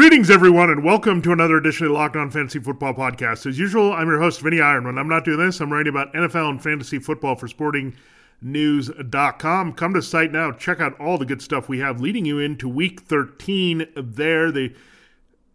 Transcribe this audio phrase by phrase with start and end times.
[0.00, 3.44] Greetings, everyone, and welcome to another edition of Locked On Fantasy Football Podcast.
[3.44, 4.80] As usual, I'm your host, Vinnie Iyer.
[4.80, 9.72] When I'm not doing this, I'm writing about NFL and fantasy football for sportingnews.com.
[9.74, 12.66] Come to site now, check out all the good stuff we have leading you into
[12.66, 14.50] week 13 there.
[14.50, 14.74] The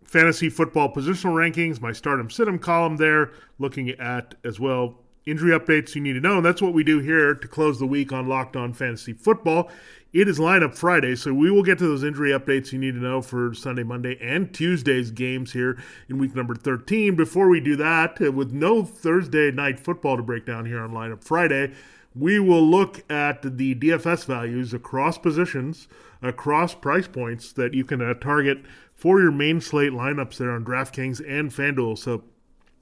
[0.03, 5.95] fantasy football positional rankings, my stardom situm column there, looking at as well injury updates
[5.95, 6.37] you need to know.
[6.37, 9.71] And that's what we do here to close the week on Locked On Fantasy Football.
[10.15, 13.01] It is lineup Friday, so we will get to those injury updates you need to
[13.01, 17.17] know for Sunday, Monday, and Tuesday's games here in week number 13.
[17.17, 20.91] Before we do that, uh, with no Thursday night football to break down here on
[20.91, 21.73] lineup Friday,
[22.15, 25.89] we will look at the DFS values across positions,
[26.21, 28.59] across price points that you can uh, target
[28.93, 31.97] for your main slate lineups there on DraftKings and FanDuel.
[31.97, 32.23] So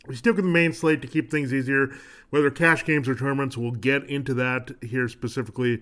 [0.05, 1.95] we stick with the main slate to keep things easier,
[2.29, 3.57] whether cash games or tournaments.
[3.57, 5.81] We'll get into that here specifically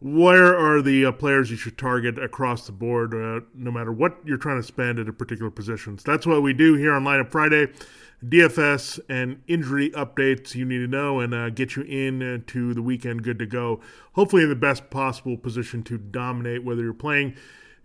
[0.00, 4.16] where are the uh, players you should target across the board, uh, no matter what
[4.24, 5.98] you're trying to spend at a particular position.
[5.98, 7.68] So that's what we do here on Lineup Friday.
[8.28, 12.82] DFS and injury updates you need to know and uh, get you in to the
[12.82, 13.80] weekend good to go.
[14.12, 17.34] Hopefully, in the best possible position to dominate, whether you're playing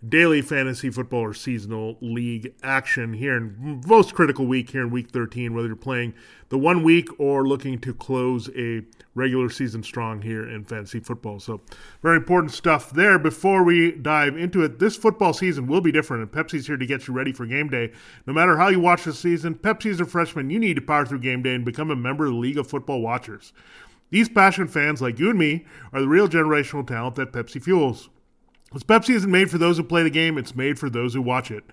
[0.08, 5.10] daily fantasy football or seasonal league action here in most critical week here in week
[5.10, 6.14] 13, whether you're playing
[6.48, 8.82] the one week or looking to close a
[9.14, 11.40] regular season strong here in fantasy football.
[11.40, 11.62] So,
[12.02, 13.20] very important stuff there.
[13.20, 16.86] Before we dive into it, this football season will be different, and Pepsi's here to
[16.86, 17.92] get you ready for game day.
[18.26, 20.50] No matter how you watch the season, Pepsi's a freshman.
[20.50, 22.68] You need to power through game day and become a member of the League of
[22.68, 23.52] Football Watchers.
[24.12, 28.10] These passionate fans like you and me are the real generational talent that Pepsi fuels.
[28.70, 31.22] Because Pepsi isn't made for those who play the game, it's made for those who
[31.22, 31.64] watch it.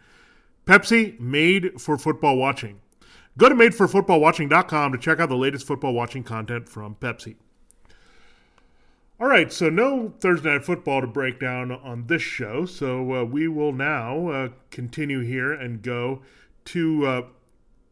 [0.66, 2.80] Pepsi, made for football watching.
[3.38, 7.36] Go to madeforfootballwatching.com to check out the latest football watching content from Pepsi.
[9.20, 13.24] All right, so no Thursday Night Football to break down on this show, so uh,
[13.24, 16.20] we will now uh, continue here and go
[16.66, 17.22] to uh,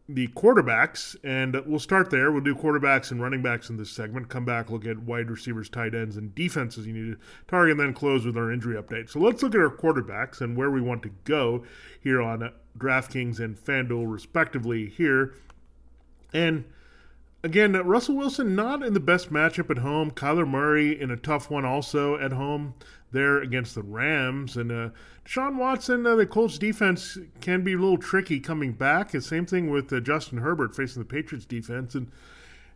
[0.08, 2.30] the quarterbacks, and we'll start there.
[2.30, 4.28] We'll do quarterbacks and running backs in this segment.
[4.28, 7.80] Come back, look at wide receivers, tight ends, and defenses you need to target, and
[7.80, 9.08] then close with our injury update.
[9.08, 11.64] So let's look at our quarterbacks and where we want to go
[12.00, 15.34] here on DraftKings and FanDuel, respectively, here.
[16.34, 16.64] And
[17.42, 20.10] again, Russell Wilson not in the best matchup at home.
[20.10, 22.74] Kyler Murray in a tough one also at home
[23.14, 24.58] there against the Rams.
[24.58, 24.90] And uh,
[25.24, 29.14] Sean Watson, uh, the Colts defense can be a little tricky coming back.
[29.14, 31.94] And same thing with uh, Justin Herbert facing the Patriots defense.
[31.94, 32.10] And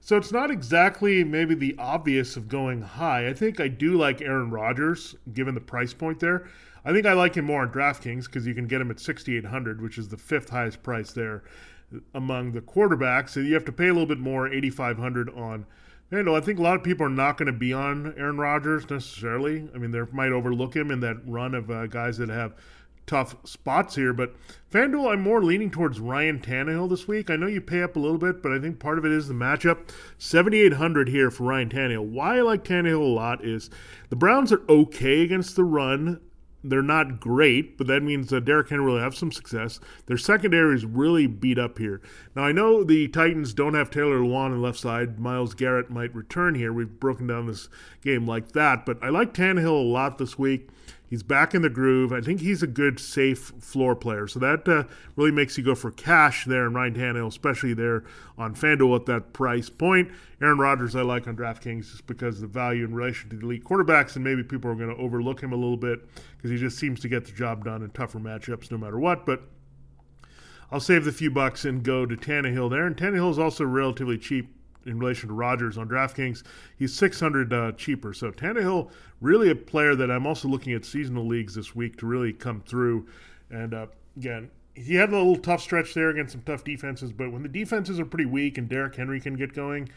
[0.01, 3.29] so it's not exactly maybe the obvious of going high.
[3.29, 6.49] I think I do like Aaron Rodgers given the price point there.
[6.85, 9.83] I think I like him more on DraftKings because you can get him at 6,800,
[9.83, 11.43] which is the fifth highest price there
[12.15, 13.31] among the quarterbacks.
[13.31, 15.67] So you have to pay a little bit more, 8,500 on
[16.11, 18.89] you I think a lot of people are not going to be on Aaron Rodgers
[18.89, 19.69] necessarily.
[19.75, 22.55] I mean, they might overlook him in that run of uh, guys that have
[23.09, 24.13] tough spots here.
[24.13, 24.35] But
[24.73, 27.31] FanDuel, I'm more leaning towards Ryan Tannehill this week.
[27.31, 29.27] I know you pay up a little bit, but I think part of it is
[29.27, 29.91] the matchup.
[30.19, 32.07] 7,800 here for Ryan Tannehill.
[32.07, 33.71] Why I like Tannehill a lot is
[34.11, 36.21] the Browns are okay against the run.
[36.65, 39.79] They're not great, but that means that Derrick Henry will have some success.
[40.07, 42.01] Their secondary is really beat up here.
[42.35, 45.21] Now, I know the Titans don't have Taylor Lewan on the left side.
[45.21, 46.73] Myles Garrett might return here.
[46.73, 47.69] We've broken down this
[48.03, 50.69] game like that, but I like Tannehill a lot this week.
[51.09, 52.13] He's back in the groove.
[52.13, 54.27] I think he's a good, safe floor player.
[54.27, 54.85] So that uh,
[55.17, 58.05] really makes you go for cash there in Ryan Tannehill, especially there
[58.37, 60.11] on FanDuel at that price point.
[60.43, 63.45] Aaron Rodgers, I like on DraftKings just because of the value in relation to the
[63.45, 66.01] elite quarterbacks, and maybe people are going to overlook him a little bit
[66.37, 69.25] because he just seems to get the job done in tougher matchups no matter what.
[69.25, 69.43] But
[70.71, 72.87] I'll save the few bucks and go to Tannehill there.
[72.87, 74.55] And Tannehill is also relatively cheap
[74.87, 76.43] in relation to Rodgers on DraftKings.
[76.77, 78.13] He's 600 uh, cheaper.
[78.13, 78.91] So Tannehill,
[79.21, 82.63] really a player that I'm also looking at seasonal leagues this week to really come
[82.63, 83.07] through.
[83.51, 83.87] And uh,
[84.17, 87.49] again, he had a little tough stretch there against some tough defenses, but when the
[87.49, 89.89] defenses are pretty weak and Derrick Henry can get going,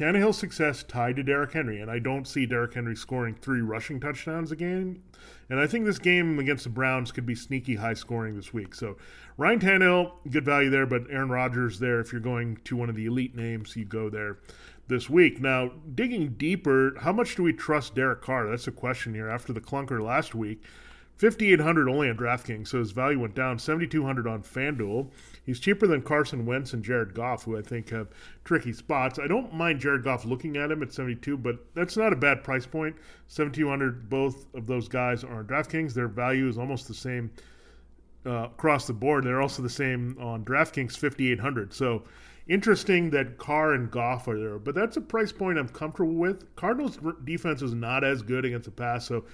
[0.00, 4.00] Tannehill's success tied to Derrick Henry, and I don't see Derrick Henry scoring three rushing
[4.00, 5.02] touchdowns a game.
[5.50, 8.74] And I think this game against the Browns could be sneaky high scoring this week.
[8.74, 8.96] So
[9.36, 12.00] Ryan Tannehill, good value there, but Aaron Rodgers there.
[12.00, 14.38] If you're going to one of the elite names, you go there
[14.88, 15.38] this week.
[15.38, 18.48] Now, digging deeper, how much do we trust Derek Carr?
[18.48, 19.28] That's a question here.
[19.28, 20.62] After the clunker last week,
[21.20, 23.58] 5,800 only on DraftKings, so his value went down.
[23.58, 25.10] 7,200 on FanDuel.
[25.44, 28.08] He's cheaper than Carson Wentz and Jared Goff, who I think have
[28.42, 29.18] tricky spots.
[29.18, 32.42] I don't mind Jared Goff looking at him at 72, but that's not a bad
[32.42, 32.96] price point.
[33.26, 35.92] 7,200, both of those guys are on DraftKings.
[35.92, 37.30] Their value is almost the same
[38.24, 39.24] uh, across the board.
[39.24, 41.74] They're also the same on DraftKings, 5,800.
[41.74, 42.04] So
[42.48, 46.56] interesting that Carr and Goff are there, but that's a price point I'm comfortable with.
[46.56, 49.26] Cardinals' defense is not as good against the pass, so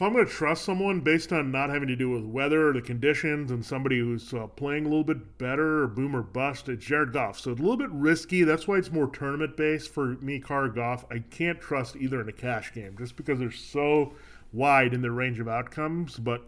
[0.00, 2.72] if I'm going to trust someone based on not having to do with weather or
[2.72, 6.70] the conditions and somebody who's uh, playing a little bit better or boom or bust,
[6.70, 7.38] it's Jared Goff.
[7.38, 8.42] So it's a little bit risky.
[8.42, 11.04] That's why it's more tournament based for me, Carr Goff.
[11.10, 14.14] I can't trust either in a cash game just because they're so
[14.54, 16.16] wide in their range of outcomes.
[16.16, 16.44] But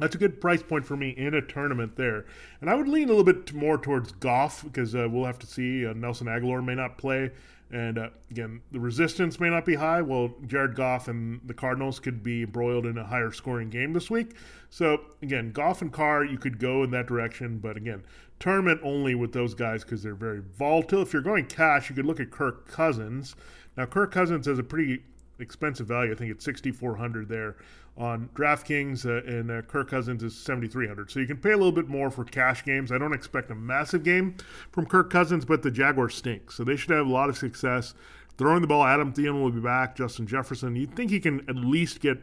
[0.00, 2.26] that's a good price point for me in a tournament there.
[2.60, 5.46] And I would lean a little bit more towards Goff because uh, we'll have to
[5.46, 5.86] see.
[5.86, 7.30] Uh, Nelson Agholor may not play.
[7.70, 10.02] And uh, again, the resistance may not be high.
[10.02, 14.10] Well, Jared Goff and the Cardinals could be embroiled in a higher scoring game this
[14.10, 14.36] week.
[14.70, 17.58] So, again, Goff and Carr, you could go in that direction.
[17.58, 18.04] But again,
[18.38, 21.02] tournament only with those guys because they're very volatile.
[21.02, 23.34] If you're going cash, you could look at Kirk Cousins.
[23.76, 25.02] Now, Kirk Cousins has a pretty
[25.38, 26.12] expensive value.
[26.12, 27.56] I think it's 6,400 there
[27.96, 31.10] on DraftKings, uh, and uh, Kirk Cousins is 7,300.
[31.10, 32.90] So you can pay a little bit more for cash games.
[32.90, 34.36] I don't expect a massive game
[34.72, 37.94] from Kirk Cousins, but the Jaguars stink, so they should have a lot of success
[38.36, 38.84] throwing the ball.
[38.84, 39.96] Adam Thielen will be back.
[39.96, 40.74] Justin Jefferson.
[40.74, 42.18] You think he can at least get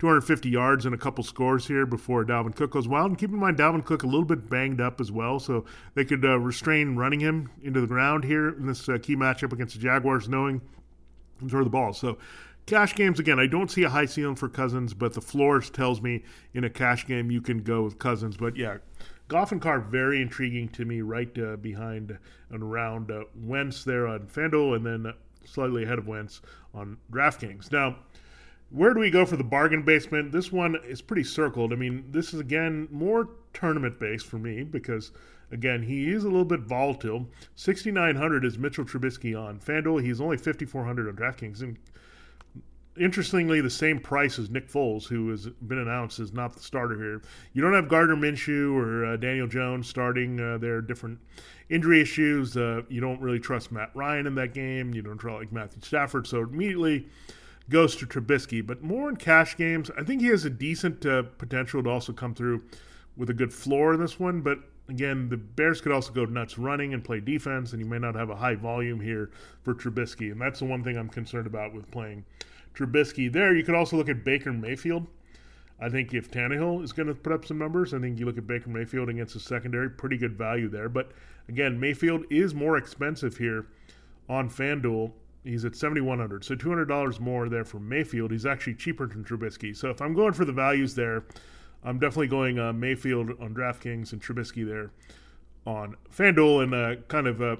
[0.00, 3.10] 250 yards and a couple scores here before Dalvin Cook goes wild.
[3.10, 5.64] And keep in mind, Dalvin Cook a little bit banged up as well, so
[5.94, 9.52] they could uh, restrain running him into the ground here in this uh, key matchup
[9.52, 10.60] against the Jaguars, knowing
[11.48, 11.92] throw the ball.
[11.92, 12.18] So
[12.66, 13.38] Cash games again.
[13.38, 16.22] I don't see a high ceiling for Cousins, but the floors tells me
[16.54, 18.38] in a cash game you can go with Cousins.
[18.38, 18.78] But yeah,
[19.28, 22.18] Goff and Carr very intriguing to me, right uh, behind
[22.50, 25.12] and around uh, Wentz there on FanDuel, and then
[25.44, 26.40] slightly ahead of Wentz
[26.72, 27.70] on DraftKings.
[27.70, 27.96] Now,
[28.70, 30.32] where do we go for the bargain basement?
[30.32, 31.70] This one is pretty circled.
[31.70, 35.12] I mean, this is again more tournament based for me because
[35.50, 37.26] again he is a little bit volatile.
[37.54, 40.02] Sixty nine hundred is Mitchell Trubisky on FanDuel.
[40.02, 41.76] He's only fifty four hundred on DraftKings, and
[42.96, 46.96] interestingly the same price as Nick Foles, who has been announced as not the starter
[46.96, 47.22] here.
[47.52, 50.38] You don't have Gardner Minshew or uh, Daniel Jones starting.
[50.38, 51.18] Uh, there are different
[51.68, 52.56] injury issues.
[52.56, 54.94] Uh, you don't really trust Matt Ryan in that game.
[54.94, 56.26] You don't trust like Matthew Stafford.
[56.28, 57.08] So immediately
[57.68, 58.64] goes to Trubisky.
[58.64, 62.12] But more in cash games, I think he has a decent uh, potential to also
[62.12, 62.62] come through
[63.16, 64.40] with a good floor in this one.
[64.40, 64.58] But
[64.88, 68.14] again, the Bears could also go nuts running and play defense, and you may not
[68.14, 69.30] have a high volume here
[69.62, 70.30] for Trubisky.
[70.30, 72.24] And that's the one thing I'm concerned about with playing
[72.74, 73.54] Trubisky there.
[73.54, 75.06] You could also look at Baker Mayfield.
[75.80, 78.38] I think if Tannehill is going to put up some numbers, I think you look
[78.38, 80.88] at Baker Mayfield against the secondary, pretty good value there.
[80.88, 81.10] But
[81.48, 83.66] again, Mayfield is more expensive here
[84.28, 85.12] on FanDuel.
[85.42, 88.30] He's at 7100 so $200 more there for Mayfield.
[88.30, 89.76] He's actually cheaper than Trubisky.
[89.76, 91.24] So if I'm going for the values there,
[91.84, 94.90] I'm definitely going uh, Mayfield on DraftKings and Trubisky there
[95.66, 96.62] on FanDuel.
[96.62, 97.56] And uh, kind of, uh,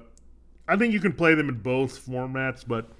[0.67, 2.89] I think you can play them in both formats, but–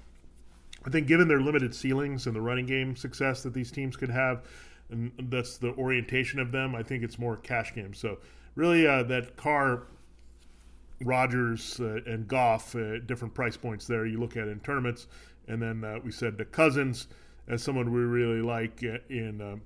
[0.86, 4.10] I think given their limited ceilings and the running game success that these teams could
[4.10, 4.44] have,
[4.88, 7.98] and that's the orientation of them, I think it's more cash games.
[7.98, 8.18] So
[8.54, 9.82] really, uh, that Carr,
[11.02, 12.76] Rodgers, uh, and Goff,
[13.06, 14.06] different price points there.
[14.06, 15.08] You look at in tournaments,
[15.48, 17.08] and then uh, we said the Cousins
[17.48, 19.56] as someone we really like uh, in uh,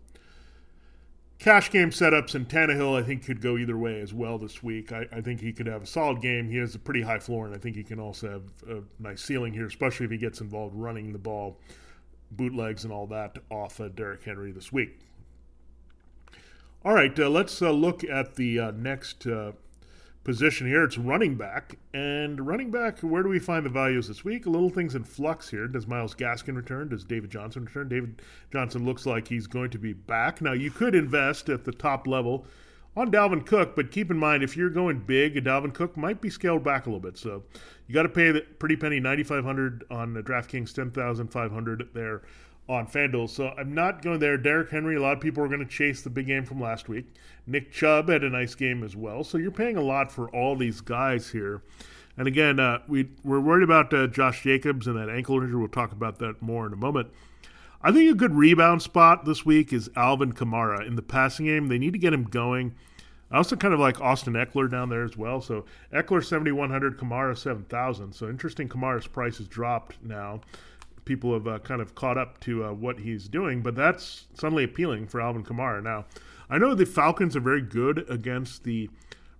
[1.41, 4.93] cash game setups, and Tannehill, I think, could go either way as well this week.
[4.93, 6.49] I, I, think he could have a solid game.
[6.49, 9.23] He has a pretty high floor, and I think he can also have a nice
[9.23, 11.59] ceiling here, especially if he gets involved running the ball,
[12.31, 15.01] bootlegs, and all that off of Derrick Henry this week.
[16.85, 19.53] All right, uh, let's uh, look at the uh, next uh,
[20.24, 20.84] position here.
[20.84, 21.79] It's running back.
[21.94, 24.46] And running back, where do we find the values this week?
[24.46, 25.67] A little things in flux here.
[25.67, 26.89] Does Myles Gaskin return?
[26.89, 27.89] Does David Johnson return?
[27.89, 28.22] David
[28.53, 30.41] Johnson looks like he's going to be back.
[30.41, 32.46] Now, you could invest at the top level
[32.96, 36.29] on Dalvin Cook, but keep in mind if you're going big, Dalvin Cook might be
[36.29, 37.17] scaled back a little bit.
[37.17, 37.44] So
[37.86, 42.22] you got to pay the pretty penny 9500 on the DraftKings 10500 there
[42.70, 43.29] on FanDuel.
[43.29, 44.39] So I'm not going there.
[44.39, 46.89] Derrick Henry, a lot of people are going to chase the big game from last
[46.89, 47.05] week.
[47.46, 49.24] Nick Chubb had a nice game as well.
[49.24, 51.62] So you're paying a lot for all these guys here.
[52.17, 55.58] And again, uh, we, we're worried about uh, Josh Jacobs and that ankle injury.
[55.58, 57.08] We'll talk about that more in a moment.
[57.82, 61.69] I think a good rebound spot this week is Alvin Kamara in the passing game.
[61.69, 62.74] They need to get him going.
[63.31, 65.41] I also kind of like Austin Ekeler down there as well.
[65.41, 68.12] So Ekeler 7,100, Kamara 7,000.
[68.12, 68.69] So interesting.
[68.69, 70.41] Kamara's price has dropped now
[71.05, 74.65] people have uh, kind of caught up to uh, what he's doing, but that's suddenly
[74.65, 75.83] appealing for Alvin Kamara.
[75.83, 76.07] Now,
[76.49, 78.91] I know the Falcons are very good against the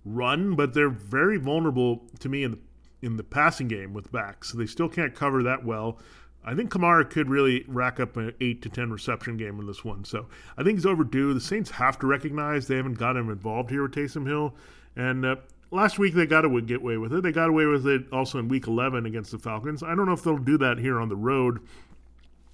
[0.05, 2.59] run, but they're very vulnerable to me in the
[3.01, 4.51] in the passing game with backs.
[4.51, 5.97] So they still can't cover that well.
[6.43, 9.83] I think Kamara could really rack up an eight to ten reception game in this
[9.83, 10.05] one.
[10.05, 10.27] So
[10.57, 11.33] I think he's overdue.
[11.33, 14.55] The Saints have to recognize they haven't got him involved here with Taysom Hill,
[14.95, 15.35] and uh,
[15.71, 17.23] last week they got to get away with it.
[17.23, 19.81] They got away with it also in Week 11 against the Falcons.
[19.81, 21.59] I don't know if they'll do that here on the road.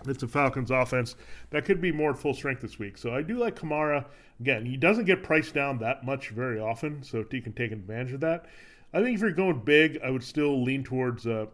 [0.05, 1.15] It's a Falcons offense
[1.49, 2.97] that could be more full strength this week.
[2.97, 4.05] So I do like Kamara.
[4.39, 8.13] Again, he doesn't get priced down that much very often, so he can take advantage
[8.13, 8.45] of that.
[8.93, 11.47] I think if you're going big, I would still lean towards uh,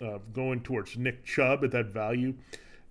[0.00, 2.34] uh, going towards Nick Chubb at that value.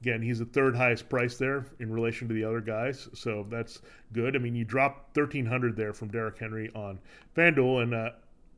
[0.01, 3.81] Again, he's the third highest price there in relation to the other guys, so that's
[4.13, 4.35] good.
[4.35, 6.99] I mean, you drop thirteen hundred there from Derrick Henry on
[7.35, 8.11] FanDuel, and uh,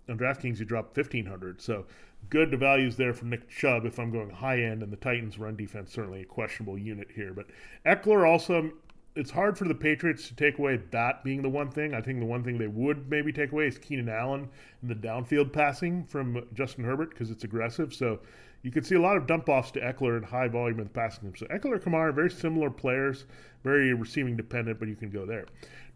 [0.07, 1.59] on DraftKings you drop fifteen hundred.
[1.59, 1.85] So
[2.29, 5.55] good values there from Nick Chubb if I'm going high end, and the Titans' run
[5.55, 7.33] defense certainly a questionable unit here.
[7.33, 7.47] But
[7.87, 8.71] Ekeler also,
[9.15, 11.95] it's hard for the Patriots to take away that being the one thing.
[11.95, 14.47] I think the one thing they would maybe take away is Keenan Allen
[14.81, 17.95] and the downfield passing from Justin Herbert because it's aggressive.
[17.95, 18.19] So
[18.63, 20.91] you could see a lot of dump offs to Ekeler and high volume in the
[20.91, 21.35] passing game.
[21.35, 23.25] So Ekeler, Kamara, very similar players,
[23.63, 25.45] very receiving dependent, but you can go there.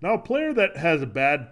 [0.01, 1.49] Now, a player that has a bad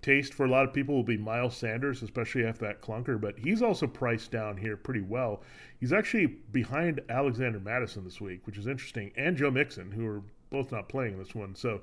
[0.00, 3.38] taste for a lot of people will be Miles Sanders, especially after that clunker, but
[3.38, 5.42] he's also priced down here pretty well.
[5.80, 10.22] He's actually behind Alexander Mattison this week, which is interesting, and Joe Mixon, who are
[10.50, 11.54] both not playing this one.
[11.54, 11.80] So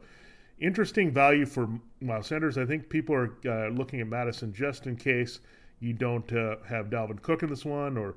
[0.60, 1.70] interesting value for
[2.02, 2.58] Miles Sanders.
[2.58, 5.40] I think people are uh, looking at Mattison just in case
[5.80, 8.16] you don't uh, have Dalvin Cook in this one or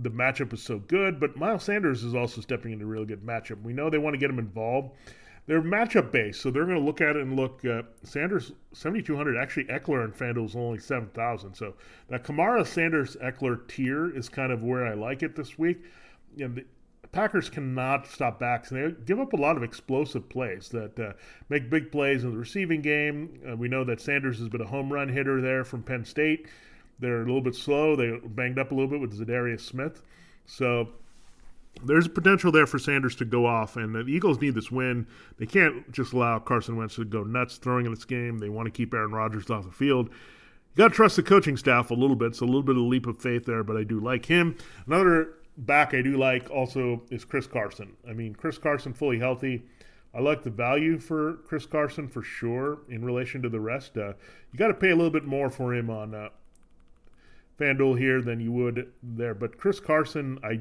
[0.00, 3.24] the matchup is so good, but Miles Sanders is also stepping into a really good
[3.24, 3.62] matchup.
[3.62, 4.92] We know they want to get him involved.
[5.46, 7.64] They're matchup based, so they're going to look at it and look.
[7.64, 9.36] Uh, Sanders 7,200.
[9.36, 11.54] Actually, Ekeler and FanDuel is only 7,000.
[11.54, 11.74] So
[12.08, 15.78] that Kamara Sanders Ekeler tier is kind of where I like it this week.
[16.36, 16.64] You know, the
[17.12, 21.14] Packers cannot stop backs, and they give up a lot of explosive plays that uh,
[21.48, 23.40] make big plays in the receiving game.
[23.50, 26.46] Uh, we know that Sanders has been a home run hitter there from Penn State.
[26.98, 27.96] They're a little bit slow.
[27.96, 30.02] They banged up a little bit with Za'Darius Smith.
[30.46, 30.88] So
[31.84, 35.06] there's potential there for Sanders to go off, and the Eagles need this win.
[35.38, 38.38] They can't just allow Carson Wentz to go nuts throwing in this game.
[38.38, 40.08] They want to keep Aaron Rodgers off the field.
[40.08, 42.28] You got to trust the coaching staff a little bit.
[42.28, 44.56] It's a little bit of a leap of faith there, but I do like him.
[44.86, 47.96] Another back I do like also is Chris Carson.
[48.08, 49.64] I mean, Chris Carson fully healthy.
[50.14, 53.96] I like the value for Chris Carson for sure in relation to the rest.
[53.96, 54.14] Uh,
[54.52, 56.28] you got to pay a little bit more for him on uh,
[57.58, 59.34] FanDuel here than you would there.
[59.34, 60.60] But Chris Carson, I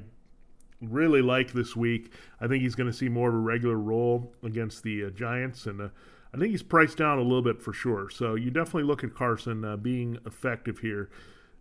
[0.81, 2.11] really like this week.
[2.39, 5.65] I think he's going to see more of a regular role against the uh, Giants,
[5.65, 5.89] and uh,
[6.33, 8.09] I think he's priced down a little bit for sure.
[8.09, 11.09] So you definitely look at Carson uh, being effective here.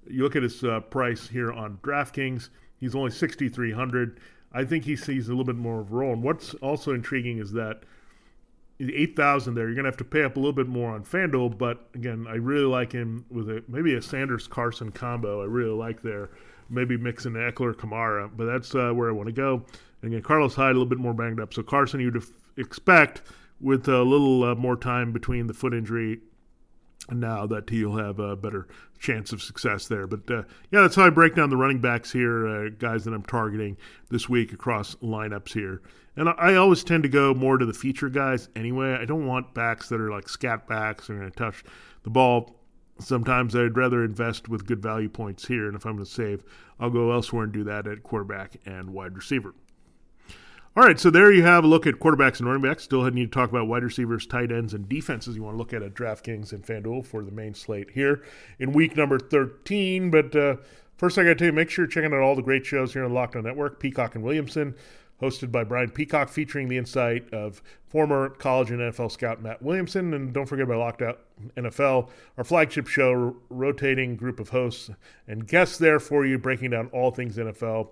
[0.09, 4.21] You look at his uh, price here on DraftKings; he's only sixty three hundred.
[4.53, 6.13] I think he sees a little bit more of a role.
[6.13, 7.83] And what's also intriguing is that
[8.81, 9.67] eight thousand there.
[9.67, 12.35] You're gonna have to pay up a little bit more on FanDuel, but again, I
[12.35, 15.43] really like him with a maybe a Sanders Carson combo.
[15.43, 16.31] I really like there.
[16.69, 19.65] Maybe mixing Ekeler Kamara, but that's uh, where I want to go.
[20.03, 21.55] And again, Carlos Hyde a little bit more banged up.
[21.55, 22.23] So Carson, you'd
[22.57, 23.23] expect
[23.61, 26.21] with a little uh, more time between the foot injury
[27.11, 28.67] now that he'll have a better
[28.99, 30.07] chance of success there.
[30.07, 33.15] But uh, yeah, that's how I break down the running backs here, uh, guys that
[33.15, 33.77] I'm targeting
[34.11, 35.83] this week across lineups here.
[36.17, 38.95] And I always tend to go more to the feature guys anyway.
[38.95, 41.63] I don't want backs that are like scat backs are going to touch
[42.05, 42.57] the ball.
[42.99, 45.67] Sometimes I'd rather invest with good value points here.
[45.67, 46.43] And if I'm going to save,
[46.81, 49.55] I'll go elsewhere and do that at quarterback and wide receiver.
[50.77, 52.83] All right, so there you have a look at quarterbacks and running backs.
[52.83, 55.35] Still need to talk about wide receivers, tight ends, and defenses.
[55.35, 58.23] You want to look at at DraftKings and FanDuel for the main slate here
[58.59, 60.11] in week number 13.
[60.11, 60.57] But uh,
[60.99, 62.93] first, I got to tell you, make sure you're checking out all the great shows
[62.93, 63.81] here on Locked On Network.
[63.81, 64.75] Peacock and Williamson
[65.21, 70.13] hosted by Brian Peacock, featuring the insight of former college and NFL scout Matt Williamson.
[70.15, 71.15] And don't forget about Locked On
[71.57, 74.91] NFL, our flagship show, rotating group of hosts
[75.27, 77.91] and guests there for you, breaking down all things NFL,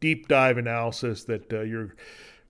[0.00, 1.94] deep dive analysis that uh, you're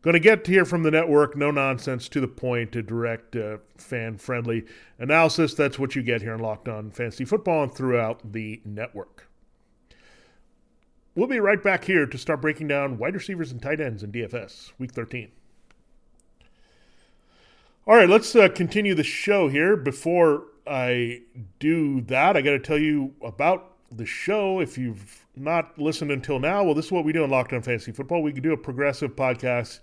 [0.03, 1.37] going to get to hear from the network.
[1.37, 4.65] No nonsense, to the point, to direct, uh, fan friendly
[4.99, 5.55] analysis.
[5.55, 9.26] That's what you get here on Locked On Fantasy Football and throughout the network.
[11.17, 14.13] We'll be right back here to start breaking down wide receivers and tight ends in
[14.13, 15.31] DFS, week 13.
[17.87, 19.77] All right, let's uh, continue the show here.
[19.77, 21.23] Before I
[21.59, 24.61] do that, I got to tell you about the show.
[24.61, 27.63] If you've not listened until now, well, this is what we do in Locked On
[27.63, 28.23] Fantasy Football.
[28.23, 29.81] We do a progressive podcast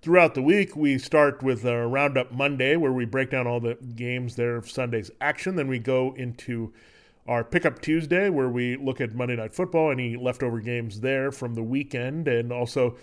[0.00, 0.76] throughout the week.
[0.76, 4.70] We start with a Roundup Monday, where we break down all the games there of
[4.70, 5.56] Sunday's action.
[5.56, 6.72] Then we go into
[7.30, 11.54] our Pickup Tuesday, where we look at Monday Night Football, any leftover games there from
[11.54, 12.96] the weekend, and also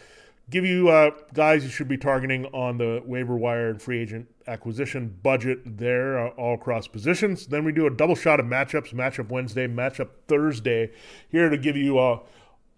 [0.50, 4.28] give you uh, guys you should be targeting on the waiver wire and free agent
[4.46, 7.48] acquisition budget there, uh, all across positions.
[7.48, 10.92] Then we do a double shot of matchups, matchup Wednesday, matchup Thursday,
[11.30, 12.20] here to give you a,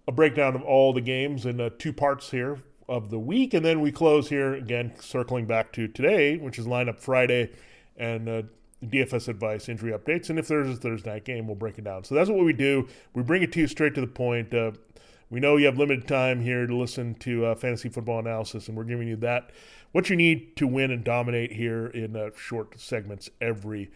[0.07, 3.65] a breakdown of all the games in uh, two parts here of the week, and
[3.65, 7.49] then we close here again, circling back to today, which is lineup Friday,
[7.97, 8.43] and uh,
[8.83, 12.03] DFS advice, injury updates, and if there's a Thursday night game, we'll break it down.
[12.03, 12.88] So that's what we do.
[13.13, 14.53] We bring it to you straight to the point.
[14.53, 14.71] Uh,
[15.29, 18.77] we know you have limited time here to listen to uh, fantasy football analysis, and
[18.77, 19.51] we're giving you that
[19.91, 23.91] what you need to win and dominate here in uh, short segments every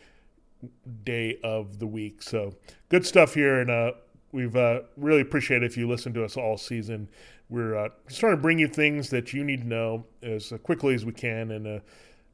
[1.03, 2.21] day of the week.
[2.21, 2.55] So
[2.89, 3.91] good stuff here, and uh,
[4.31, 7.09] we've uh, really appreciate if you listen to us all season.
[7.49, 10.57] We're uh, just trying to bring you things that you need to know as uh,
[10.57, 11.51] quickly as we can.
[11.51, 11.79] And uh,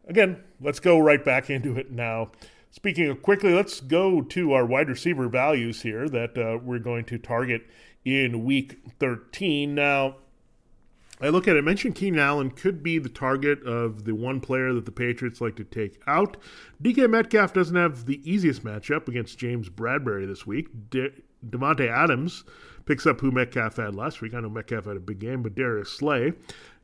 [0.10, 2.32] again, let's go right back into it now.
[2.72, 7.06] Speaking of quickly, let's go to our wide receiver values here that uh, we're going
[7.06, 7.66] to target
[8.04, 9.74] in week 13.
[9.74, 10.18] Now,
[11.22, 14.40] I look at it, I mentioned Keenan Allen could be the target of the one
[14.40, 16.38] player that the Patriots like to take out.
[16.82, 20.68] DK Metcalf doesn't have the easiest matchup against James Bradberry this week.
[20.90, 21.12] De-
[21.48, 22.44] Davante Adams
[22.86, 24.34] picks up who Metcalf had last week.
[24.34, 26.34] I know Metcalf had a big game, but Darius Slay.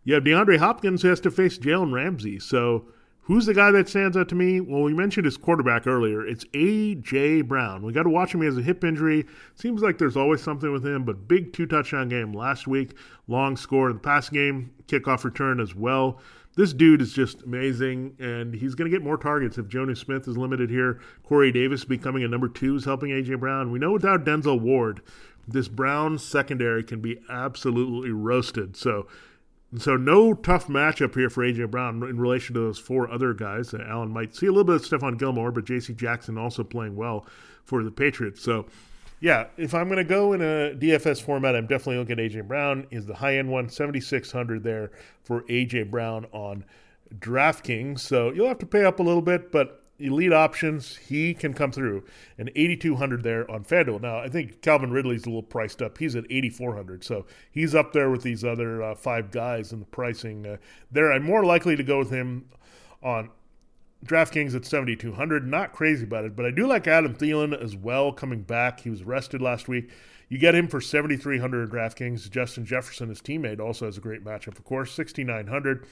[0.04, 2.40] You have DeAndre Hopkins who has to face Jalen Ramsey.
[2.40, 2.86] So
[3.26, 4.62] Who's the guy that stands out to me?
[4.62, 6.24] Well, we mentioned his quarterback earlier.
[6.26, 7.42] It's A.J.
[7.42, 7.82] Brown.
[7.82, 8.42] We got to watch him.
[8.42, 9.26] He has a hip injury.
[9.56, 12.94] Seems like there's always something with him, but big two touchdown game last week.
[13.28, 16.20] Long score in the pass game, kickoff return as well.
[16.56, 20.28] This dude is just amazing, and he's going to get more targets if Jonnu Smith
[20.28, 21.02] is limited here.
[21.24, 23.36] Corey Davis becoming a number two is helping A.J.
[23.36, 23.72] Brown.
[23.72, 25.02] We know without Denzel Ward,
[25.48, 28.78] this Brown secondary can be absolutely roasted.
[28.78, 29.08] So
[29.82, 31.66] so, no tough matchup here for A.J.
[31.66, 33.74] Brown in relation to those four other guys.
[33.74, 35.94] Uh, Allen might see a little bit of Stephon Gilmore, but J.C.
[35.94, 37.26] Jackson also playing well
[37.64, 38.42] for the Patriots.
[38.42, 38.66] So,
[39.22, 42.42] yeah, if I'm going to go in a DFS format, I'm definitely looking at A.J.
[42.42, 42.86] Brown.
[42.92, 44.92] Is the high end one, 7,600 there
[45.24, 45.84] for A.J.
[45.84, 46.66] Brown on
[47.18, 48.00] DraftKings.
[48.00, 51.72] So, you'll have to pay up a little bit, but elite options, he can come
[51.72, 52.04] through.
[52.38, 54.02] And 8,200 there on FanDuel.
[54.02, 55.98] Now, I think Calvin Ridley's a little priced up.
[55.98, 57.04] He's at 8,400.
[57.04, 60.46] So he's up there with these other uh, five guys in the pricing.
[60.46, 60.58] Uh,
[60.92, 62.50] there, I'm more likely to go with him
[63.02, 63.30] on
[64.06, 65.48] DraftKings at 7,200.
[65.48, 68.82] Not crazy about it, but I do like Adam Thielen as well coming back.
[68.82, 69.90] He was rested last week.
[70.28, 72.30] You get him for 7,300 DraftKings.
[72.30, 75.86] Justin Jefferson, his teammate, also has a great matchup, of course, 6,900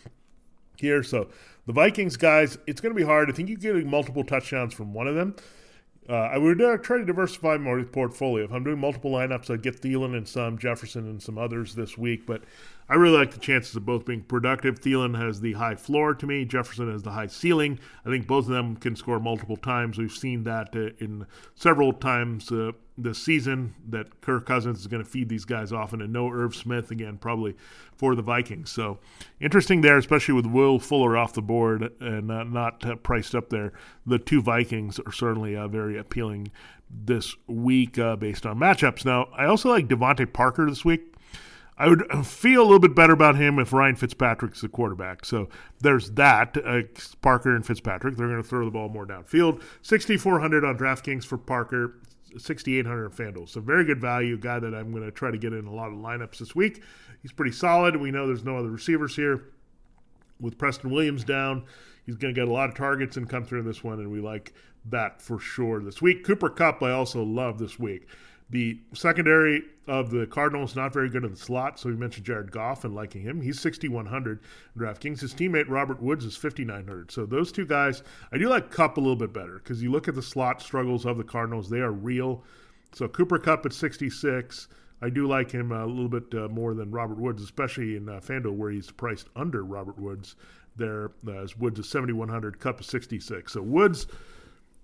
[0.77, 1.03] here.
[1.03, 1.29] So
[1.65, 3.29] the Vikings guys, it's going to be hard.
[3.29, 5.35] I think you get multiple touchdowns from one of them.
[6.09, 8.43] Uh, I would uh, try to diversify my portfolio.
[8.43, 11.97] If I'm doing multiple lineups, I'd get Thielen and some, Jefferson and some others this
[11.97, 12.25] week.
[12.25, 12.43] But
[12.89, 14.81] I really like the chances of both being productive.
[14.81, 16.43] Thielen has the high floor to me.
[16.43, 17.79] Jefferson has the high ceiling.
[18.05, 19.97] I think both of them can score multiple times.
[19.97, 22.51] We've seen that uh, in several times
[22.97, 26.29] uh, this season that Kirk Cousins is going to feed these guys often, and no
[26.29, 27.55] Irv Smith again, probably
[27.95, 28.71] for the Vikings.
[28.71, 28.99] So
[29.39, 33.49] interesting there, especially with Will Fuller off the board and uh, not uh, priced up
[33.49, 33.73] there.
[34.05, 36.51] The two Vikings are certainly uh, very appealing
[36.89, 39.05] this week uh, based on matchups.
[39.05, 41.13] Now, I also like DeVante Parker this week.
[41.75, 45.25] I would feel a little bit better about him if Ryan Fitzpatrick's the quarterback.
[45.25, 45.49] So
[45.81, 46.55] there's that.
[46.63, 46.81] Uh,
[47.21, 49.61] Parker and Fitzpatrick, they're going to throw the ball more downfield.
[49.81, 51.95] 6,400 on DraftKings for Parker,
[52.37, 53.49] 6,800 on FanDuel.
[53.49, 55.87] So very good value, guy that I'm going to try to get in a lot
[55.87, 56.83] of lineups this week.
[57.21, 57.95] He's pretty solid.
[57.95, 59.45] We know there's no other receivers here.
[60.39, 61.65] With Preston Williams down,
[62.05, 64.11] he's going to get a lot of targets and come through in this one, and
[64.11, 64.53] we like
[64.85, 66.25] that for sure this week.
[66.25, 68.07] Cooper Kupp, I also love this week.
[68.49, 72.51] The secondary of the Cardinals not very good in the slot, so we mentioned Jared
[72.51, 73.41] Goff and liking him.
[73.41, 74.39] He's 6,100
[74.77, 75.19] DraftKings.
[75.19, 77.11] His teammate Robert Woods is 5,900.
[77.11, 80.07] So those two guys, I do like Kupp a little bit better because you look
[80.07, 82.43] at the slot struggles of the Cardinals; they are real.
[82.93, 84.67] So Cooper Kupp at 66.
[85.01, 88.21] I do like him a little bit uh, more than Robert Woods, especially in uh,
[88.21, 90.35] FanDuel where he's priced under Robert Woods.
[90.77, 93.51] There, uh, as Woods is 7,100, Kupp is 66.
[93.51, 94.07] So Woods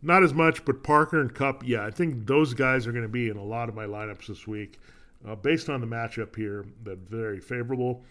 [0.02, 3.10] not as much, but Parker and Kupp, yeah, I think those guys are going to
[3.10, 4.80] be in a lot of my lineups this week.
[5.28, 8.04] Uh, based on the matchup here, that very favorable.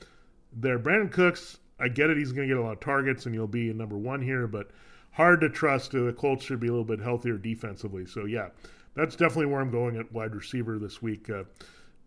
[0.52, 2.18] There, Brandin Cooks, I get it.
[2.18, 4.46] He's going to get a lot of targets, and he'll be in number one here,
[4.46, 4.70] but
[5.12, 5.92] hard to trust.
[5.92, 8.04] The Colts should be a little bit healthier defensively.
[8.04, 8.48] So, yeah,
[8.94, 11.30] that's definitely where I'm going at wide receiver this week.
[11.30, 11.44] Uh,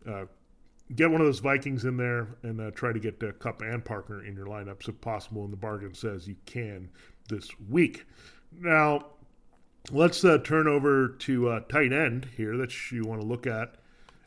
[0.07, 0.25] uh,
[0.95, 3.83] get one of those Vikings in there and uh, try to get uh, Kupp and
[3.83, 5.43] Parker in your lineups if possible.
[5.43, 6.89] And the bargain says you can
[7.27, 8.05] this week.
[8.51, 9.05] Now,
[9.91, 13.75] let's uh, turn over to uh, tight end here that you want to look at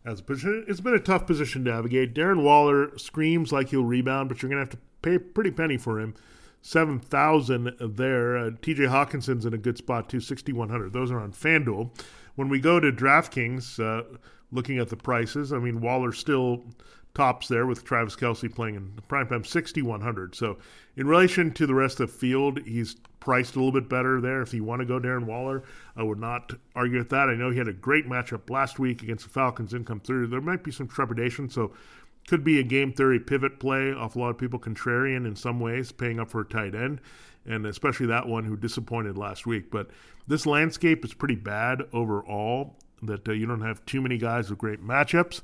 [0.05, 0.65] as a position.
[0.69, 2.15] It's been a tough position to navigate.
[2.15, 5.51] Darren Waller screams like he'll rebound, but you're going to have to pay a pretty
[5.51, 6.15] penny for him.
[6.63, 8.37] 7,000 there.
[8.37, 10.93] Uh, TJ Hockenson's in a good spot too, 6,100.
[10.93, 11.91] Those are on FanDuel.
[12.37, 14.19] When we go to DraftKings, uh,
[14.51, 16.65] looking at the prices, I mean, Waller's still
[17.15, 20.35] tops there with Travis Kelce playing in prime time 6,100.
[20.35, 20.59] So,
[20.97, 24.43] in relation to the rest of the field, he's priced a little bit better there.
[24.43, 25.63] If you want to go Darren Waller,
[25.97, 27.29] I would not argue with that.
[27.29, 30.27] I know he had a great matchup last week against the Falcons, didn't come through.
[30.27, 31.73] There might be some trepidation, so
[32.29, 35.61] could be a game theory pivot play off a lot of people, contrarian in some
[35.61, 37.01] ways, paying up for a tight end,
[37.47, 39.71] and especially that one who disappointed last week.
[39.71, 39.91] But
[40.27, 44.59] this landscape is pretty bad overall, that uh, you don't have too many guys with
[44.59, 45.43] great matchups.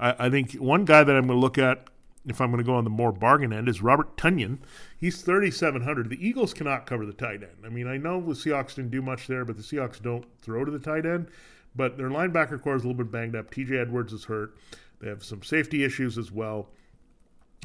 [0.00, 1.88] I, I think one guy that I'm going to look at
[2.26, 4.58] if I'm going to go on the more bargain end is Robert Tonyan.
[4.98, 6.10] He's 3,700.
[6.10, 7.64] The Eagles cannot cover the tight end.
[7.64, 10.64] I mean, I know the Seahawks didn't do much there, but the Seahawks don't throw
[10.64, 11.28] to the tight end.
[11.74, 13.50] But their linebacker core is a little bit banged up.
[13.50, 14.56] TJ Edwards is hurt.
[15.00, 16.68] They have some safety issues as well.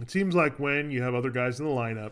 [0.01, 2.11] It seems like when you have other guys in the lineup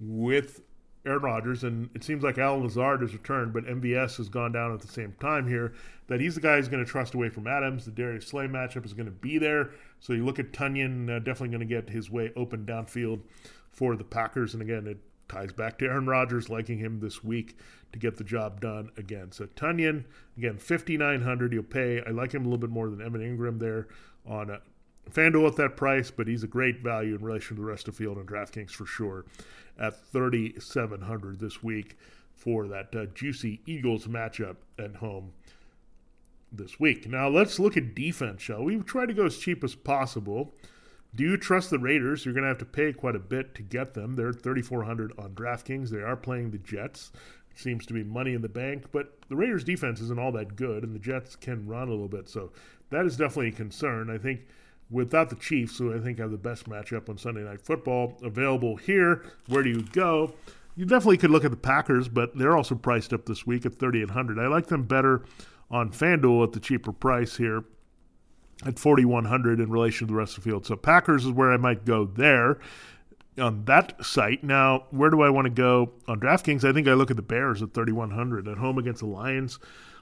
[0.00, 0.60] with
[1.06, 4.72] Aaron Rodgers, and it seems like Allen Lazard has returned, but MVS has gone down
[4.72, 5.74] at the same time here,
[6.06, 7.84] that he's the guy who's going to trust away from Adams.
[7.84, 9.70] The Darius Slay matchup is going to be there.
[10.00, 13.20] So you look at Tonyan, uh, definitely going to get his way open downfield
[13.70, 14.54] for the Packers.
[14.54, 17.58] And again, it ties back to Aaron Rodgers liking him this week
[17.92, 19.32] to get the job done again.
[19.32, 20.04] So Tonyan,
[20.36, 22.02] again, 5,900 you'll pay.
[22.06, 23.88] I like him a little bit more than Evan Engram there
[24.26, 24.60] on a
[25.10, 27.94] FanDuel at that price, but he's a great value in relation to the rest of
[27.94, 29.24] the field on DraftKings for sure
[29.78, 31.96] at 3,700 this week
[32.34, 35.32] for that uh, juicy Eagles matchup at home
[36.52, 37.08] this week.
[37.08, 38.78] Now let's look at defense, shall we?
[38.78, 40.52] Try to go as cheap as possible.
[41.14, 42.24] Do you trust the Raiders?
[42.24, 44.14] You're going to have to pay quite a bit to get them.
[44.14, 45.90] They're 3,400 on DraftKings.
[45.90, 47.12] They are playing the Jets.
[47.52, 50.56] It seems to be money in the bank, but the Raiders' defense isn't all that
[50.56, 52.28] good, and the Jets can run a little bit.
[52.28, 52.50] So
[52.90, 54.10] that is definitely a concern.
[54.10, 54.40] I think
[54.94, 58.76] without the Chiefs, who I think have the best matchup on Sunday Night Football available
[58.76, 60.32] here, where do you go?
[60.76, 63.74] You definitely could look at the Packers, but they're also priced up this week at
[63.74, 64.38] 3,800.
[64.38, 65.24] I like them better
[65.70, 67.64] on FanDuel at the cheaper price here
[68.64, 70.64] at 4,100 in relation to the rest of the field.
[70.64, 72.58] So Packers is where I might go there
[73.36, 74.44] on that site.
[74.44, 76.68] Now, where do I want to go on DraftKings?
[76.68, 79.58] I think I look at the Bears at 3,100 at home against the Lions.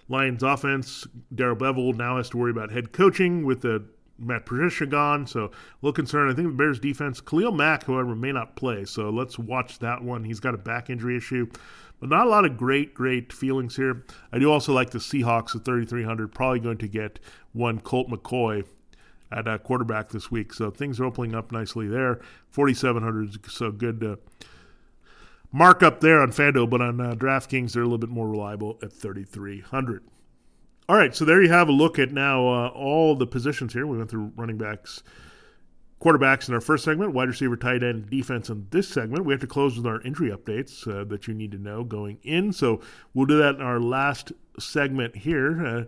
[0.08, 3.84] Lions offense, Darrell Bevell now has to worry about head coaching with the
[4.22, 5.50] Matt Patricia gone, so a
[5.82, 6.30] little concerned.
[6.30, 10.02] I think the Bears defense, Khalil Mack, however, may not play, so let's watch that
[10.02, 10.24] one.
[10.24, 11.48] He's got a back injury issue,
[12.00, 14.04] but not a lot of great, great feelings here.
[14.32, 17.18] I do also like the Seahawks at 3,300, probably going to get
[17.52, 18.64] one Colt McCoy
[19.30, 22.20] at uh, quarterback this week, so things are opening up nicely there.
[22.50, 24.18] 4,700, so good.
[25.50, 28.78] Mark up there on FanDuel, but on uh, DraftKings, they're a little bit more reliable
[28.82, 30.02] at 3,300.
[30.92, 33.86] All right, so there you have a look at now uh, all the positions here.
[33.86, 35.02] We went through running backs,
[36.02, 39.24] quarterbacks in our first segment, wide receiver, tight end, defense in this segment.
[39.24, 42.18] We have to close with our injury updates uh, that you need to know going
[42.24, 42.52] in.
[42.52, 42.82] So
[43.14, 45.66] we'll do that in our last segment here.
[45.66, 45.84] Uh,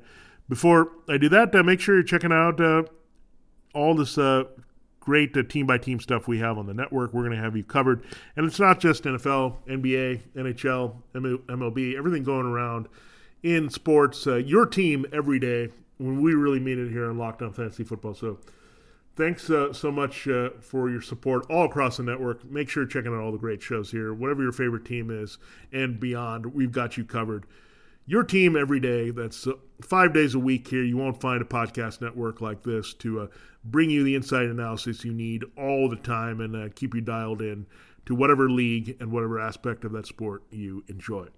[0.48, 2.84] before I do that, uh, make sure you're checking out uh,
[3.74, 4.44] all this uh,
[5.00, 7.12] great team by team stuff we have on the network.
[7.12, 8.06] We're going to have you covered.
[8.36, 12.88] And it's not just NFL, NBA, NHL, MLB, everything going around
[13.44, 17.42] in sports, uh, your team every day when we really mean it here on Locked
[17.42, 18.14] On Fantasy Football.
[18.14, 18.38] So
[19.16, 22.42] thanks uh, so much uh, for your support all across the network.
[22.50, 24.14] Make sure you're checking out all the great shows here.
[24.14, 25.36] Whatever your favorite team is
[25.72, 27.44] and beyond, we've got you covered.
[28.06, 29.10] Your team every day.
[29.10, 29.52] That's uh,
[29.82, 30.82] five days a week here.
[30.82, 33.26] You won't find a podcast network like this to uh,
[33.62, 37.42] bring you the inside analysis you need all the time and uh, keep you dialed
[37.42, 37.66] in
[38.06, 41.28] to whatever league and whatever aspect of that sport you enjoy.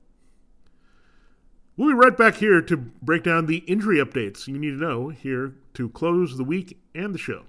[1.77, 5.09] We'll be right back here to break down the injury updates you need to know
[5.11, 7.45] here to close the week and the show.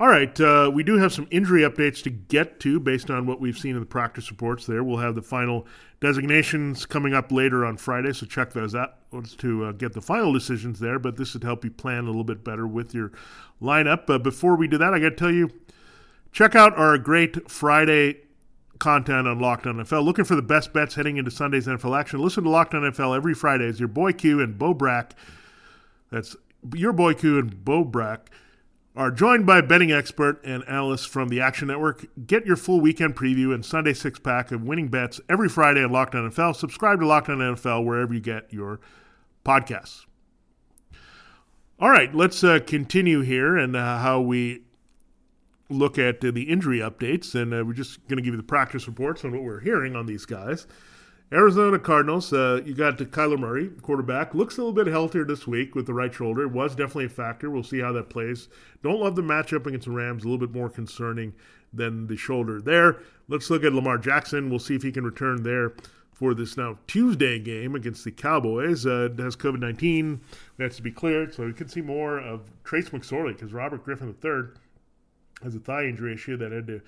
[0.00, 3.40] All right, uh, we do have some injury updates to get to based on what
[3.40, 4.84] we've seen in the practice reports there.
[4.84, 5.66] We'll have the final
[6.00, 8.94] designations coming up later on Friday, so check those out
[9.38, 11.00] to uh, get the final decisions there.
[11.00, 13.10] But this would help you plan a little bit better with your
[13.60, 14.06] lineup.
[14.06, 15.50] But before we do that, I got to tell you
[16.30, 18.18] check out our great Friday
[18.78, 20.04] content on Locked On NFL.
[20.04, 22.20] Looking for the best bets heading into Sunday's NFL action?
[22.20, 25.14] Listen to Locked On NFL every Friday as your boy Q and Bo Brack,
[26.10, 26.36] that's
[26.74, 28.30] your boy Q and Bo Brack,
[28.96, 32.06] are joined by betting expert and analyst from the Action Network.
[32.26, 35.92] Get your full weekend preview and Sunday six pack of winning bets every Friday on
[35.92, 36.56] Locked On NFL.
[36.56, 38.80] Subscribe to Locked On NFL wherever you get your
[39.44, 40.04] podcasts.
[41.80, 44.62] All right, let's uh, continue here and uh, how we
[45.70, 48.42] look at uh, the injury updates, and uh, we're just going to give you the
[48.42, 50.66] practice reports on what we're hearing on these guys.
[51.30, 54.34] Arizona Cardinals, uh, you got Kyler Murray, quarterback.
[54.34, 56.42] Looks a little bit healthier this week with the right shoulder.
[56.42, 57.50] It was definitely a factor.
[57.50, 58.48] We'll see how that plays.
[58.82, 60.24] Don't love the matchup against the Rams.
[60.24, 61.34] A little bit more concerning
[61.70, 63.00] than the shoulder there.
[63.28, 64.48] Let's look at Lamar Jackson.
[64.48, 65.74] We'll see if he can return there
[66.14, 68.86] for this now Tuesday game against the Cowboys.
[68.86, 70.20] Uh, has COVID 19,
[70.58, 74.16] has to be cleared, so we could see more of Trace McSorley because Robert Griffin
[74.24, 74.58] III
[75.42, 76.80] has a thigh injury issue that had to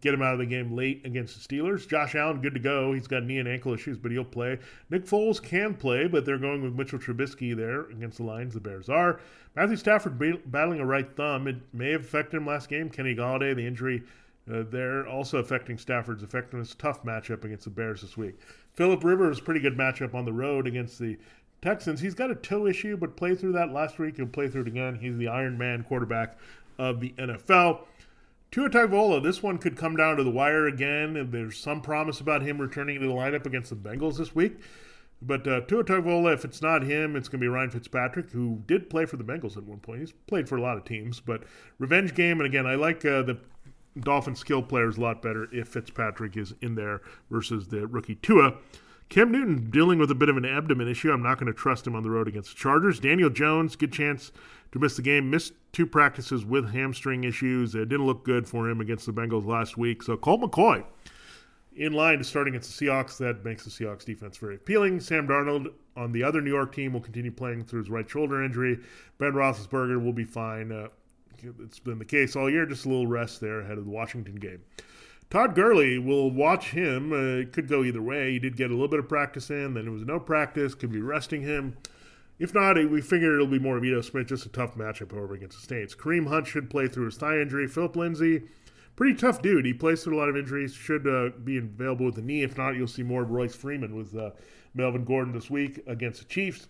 [0.00, 1.88] get him out of the game late against the Steelers.
[1.88, 2.92] Josh Allen, good to go.
[2.92, 4.58] He's got knee and ankle issues, but he'll play.
[4.90, 8.54] Nick Foles can play, but they're going with Mitchell Trubisky there against the Lions.
[8.54, 9.20] The Bears are.
[9.56, 11.48] Matthew Stafford battling a right thumb.
[11.48, 12.90] It may have affected him last game.
[12.90, 14.04] Kenny Golladay, the injury
[14.52, 16.74] uh, they're also affecting Stafford's effectiveness.
[16.74, 18.38] Tough matchup against the Bears this week.
[18.74, 21.18] Philip Rivers, pretty good matchup on the road against the
[21.60, 22.00] Texans.
[22.00, 24.16] He's got a toe issue, but played through that last week.
[24.16, 24.94] He'll play through it again.
[24.94, 26.38] He's the Iron Man quarterback
[26.78, 27.80] of the NFL.
[28.50, 31.16] Tua Tagovailoa, this one could come down to the wire again.
[31.16, 34.58] And there's some promise about him returning to the lineup against the Bengals this week.
[35.20, 38.62] But uh, Tua Tagovailoa, if it's not him, it's going to be Ryan Fitzpatrick, who
[38.66, 40.00] did play for the Bengals at one point.
[40.00, 41.42] He's played for a lot of teams, but
[41.78, 42.38] revenge game.
[42.40, 43.38] And again, I like uh, the
[43.98, 48.54] Dolphin skill players a lot better if Fitzpatrick is in there versus the rookie Tua.
[49.08, 51.10] Cam Newton dealing with a bit of an abdomen issue.
[51.10, 53.00] I'm not going to trust him on the road against the Chargers.
[53.00, 54.32] Daniel Jones, good chance
[54.72, 55.30] to miss the game.
[55.30, 57.74] Missed two practices with hamstring issues.
[57.74, 60.02] It didn't look good for him against the Bengals last week.
[60.02, 60.84] So Colt McCoy
[61.78, 63.16] in line to start against the Seahawks.
[63.18, 65.00] That makes the Seahawks defense very appealing.
[65.00, 68.44] Sam Darnold on the other New York team will continue playing through his right shoulder
[68.44, 68.78] injury.
[69.18, 70.72] Ben Roethlisberger will be fine.
[70.72, 70.88] Uh,
[71.60, 72.66] it's been the case all year.
[72.66, 74.60] Just a little rest there ahead of the Washington game.
[75.30, 77.12] Todd Gurley will watch him.
[77.12, 78.32] Uh, it could go either way.
[78.32, 80.74] He did get a little bit of practice in, then it was no practice.
[80.74, 81.76] Could be resting him.
[82.38, 84.28] If not, we figure it'll be more of Ito Smith.
[84.28, 85.94] Just a tough matchup, however, against the Saints.
[85.94, 87.66] Kareem Hunt should play through his thigh injury.
[87.66, 88.42] Phillip Lindsay,
[88.96, 89.66] pretty tough dude.
[89.66, 90.72] He plays through a lot of injuries.
[90.72, 92.42] Should uh, be available with the knee.
[92.42, 94.30] If not, you'll see more of Royce Freeman with uh,
[94.72, 96.68] Melvin Gordon this week against the Chiefs.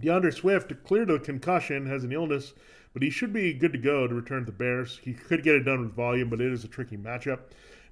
[0.00, 2.52] D'Andre Swift cleared a concussion, has an illness
[2.96, 4.98] but he should be good to go to return to the Bears.
[5.02, 7.40] He could get it done with volume, but it is a tricky matchup.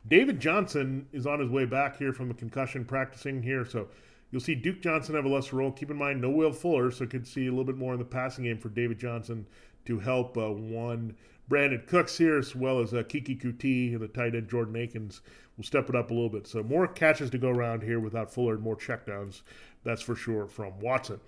[0.09, 3.89] David Johnson is on his way back here from the concussion practicing here, so
[4.31, 5.71] you'll see Duke Johnson have a lesser role.
[5.71, 8.05] Keep in mind, no Will Fuller, so could see a little bit more in the
[8.07, 9.47] passing game for David Johnson
[9.85, 11.15] to help uh, one
[11.51, 15.21] Brandin Cooks here, as well as uh, Keke Coutee and the tight end Jordan Akins
[15.59, 16.47] will step it up a little bit.
[16.47, 19.43] So more catches to go around here without Fuller, and more checkdowns,
[19.83, 21.21] that's for sure from Watson.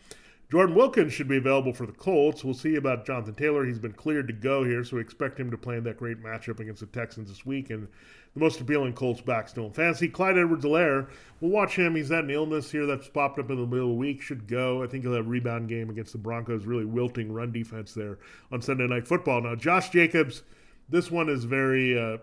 [0.48, 2.44] Jordan Wilkins should be available for the Colts.
[2.44, 3.66] We'll see about Jonathan Taylor.
[3.66, 6.22] He's been cleared to go here, so we expect him to play in that great
[6.22, 7.70] matchup against the Texans this week.
[7.70, 7.88] And
[8.35, 10.09] the most appealing Colts back still in fantasy.
[10.09, 11.09] Clyde Edwards-Helaire.
[11.40, 11.96] We'll watch him.
[11.96, 14.22] He's had an illness here that's popped up in the middle of the week.
[14.22, 14.85] Should go.
[14.85, 16.64] I think he'll have a rebound game against the Broncos.
[16.64, 18.18] Really wilting run defense there
[18.52, 19.42] on Sunday Night Football.
[19.42, 20.44] Now, Josh Jacobs,
[20.88, 22.18] this one is very uh,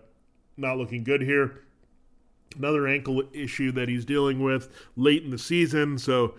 [0.56, 1.60] not looking good here.
[2.56, 5.98] Another ankle issue that he's dealing with late in the season.
[5.98, 6.36] So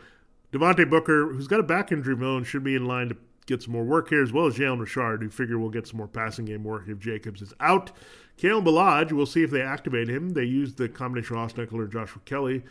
[0.56, 3.74] Devontae Booker, who's got a back injury of should be in line to get some
[3.74, 6.46] more work here, as well as Jalen Richard, who figure will get some more passing
[6.46, 7.91] game work if Jacobs is out.
[8.38, 10.30] Kalen Ballage, we'll see if they activate him.
[10.30, 12.63] They used the combination of Ekeler and Joshua Kelley.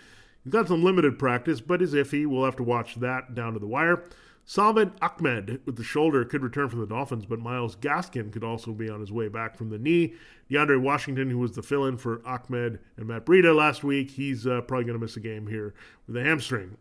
[0.43, 2.27] He's got some limited practice, but is iffy.
[2.27, 4.03] We'll have to watch that down to the wire.
[4.47, 8.73] Salvon Ahmed with the shoulder could return from the Dolphins, but Myles Gaskin could also
[8.73, 10.15] be on his way back from the knee.
[10.51, 14.47] DeAndre Washington, who was the fill in for Ahmed and Matt Breida last week, he's
[14.47, 15.75] uh, probably going to miss a game here
[16.07, 16.77] with a hamstring.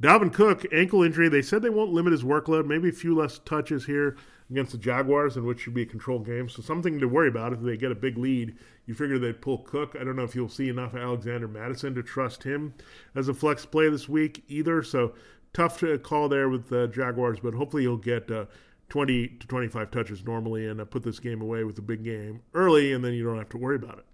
[0.00, 1.28] Dalvin Cook, ankle injury.
[1.28, 2.66] They said they won't limit his workload.
[2.66, 4.16] Maybe a few less touches here
[4.50, 6.48] against the Jaguars, in which should be a controlled game.
[6.48, 8.56] So something to worry about if they get a big lead.
[8.86, 9.96] You figure they'd pull Cook.
[10.00, 12.74] I don't know if you'll see enough Alexander Mattison to trust him
[13.14, 14.82] as a flex play this week either.
[14.82, 15.14] So
[15.52, 18.46] tough to call there with the Jaguars, but hopefully he'll get uh,
[18.88, 22.40] 20 to 25 touches normally and uh, put this game away with a big game
[22.54, 24.04] early, and then you don't have to worry about it.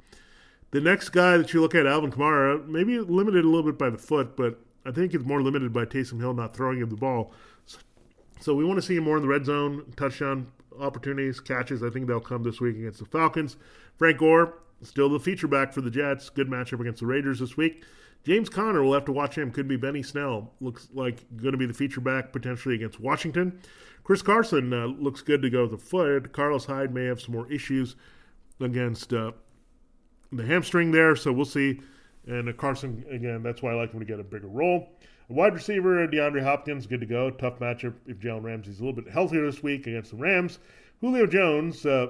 [0.70, 3.90] The next guy that you look at, Alvin Kamara, maybe limited a little bit by
[3.90, 6.97] the foot, but I think it's more limited by Taysom Hill not throwing him the
[6.97, 7.33] ball.
[8.40, 11.83] So we want to see him more in the red zone, touchdown opportunities, catches.
[11.83, 13.57] I think they'll come this week against the Falcons.
[13.97, 16.29] Frank Gore, still the feature back for the Jets.
[16.29, 17.85] Good matchup against the Raiders this week.
[18.25, 19.51] James Conner, we'll have to watch him.
[19.51, 20.51] Could be Benny Snell.
[20.61, 23.61] Looks like going to be the feature back potentially against Washington.
[24.03, 26.33] Chris Carson uh, looks good to go with the foot.
[26.33, 27.97] Carlos Hyde may have some more issues
[28.61, 29.33] against uh,
[30.33, 31.81] the hamstring there, so we'll see.
[32.27, 34.89] And Carson, again, that's why I like him to get a bigger role.
[35.29, 37.31] Wide receiver, DeAndre Hopkins, good to go.
[37.31, 40.59] Tough matchup if Jalen Ramsey's a little bit healthier this week against the Rams.
[41.01, 42.09] Julio Jones, uh,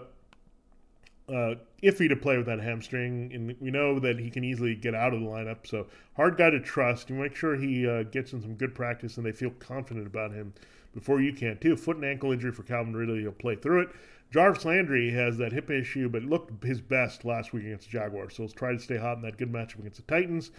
[1.29, 4.95] uh, iffy to play with that hamstring, and we know that he can easily get
[4.95, 5.67] out of the lineup.
[5.67, 7.09] So hard guy to trust.
[7.09, 10.33] You make sure he uh, gets in some good practice and they feel confident about
[10.33, 10.53] him
[10.93, 11.77] before you can too.
[11.77, 13.21] Foot and ankle injury for Calvin Ridley.
[13.21, 13.89] He'll play through it.
[14.35, 18.35] Jarvis Landry has that hip issue, but looked his best last week against the Jaguars.
[18.35, 20.51] So let's try to stay hot in that good matchup against the Titans,